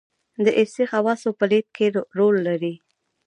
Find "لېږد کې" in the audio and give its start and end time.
1.51-1.85